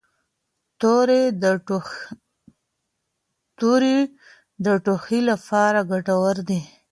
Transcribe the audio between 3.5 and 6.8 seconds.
توري د ټوخي لپاره ګټور دي.